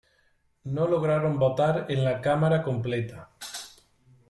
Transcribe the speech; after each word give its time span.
No 0.63 0.87
lograron 0.87 1.37
votar 1.37 1.85
en 1.89 2.03
la 2.03 2.21
Cámara 2.21 2.63
completa. 2.63 3.29